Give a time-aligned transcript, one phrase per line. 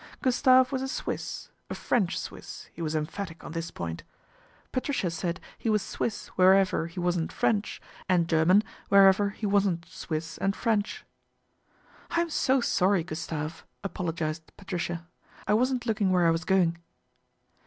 [0.23, 4.01] Gustave was a Swiss, a French Swiss, he was emphatic on this point.
[4.71, 10.39] Patricia said he was Swiss wherever he wasn't French, and German wherever he wasn't Swiss
[10.39, 11.05] and French.
[12.09, 15.05] "I am so sorry, Gustave," apologised Patricia.
[15.47, 16.79] "I wasn't looking where I was going."